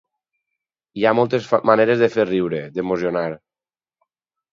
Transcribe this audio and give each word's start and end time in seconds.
Hi 0.99 1.03
ha 1.05 1.11
moltes 1.19 1.49
maneres 1.69 2.01
de 2.05 2.09
fer 2.13 2.25
riure, 2.29 2.63
d’emocionar. 2.79 3.27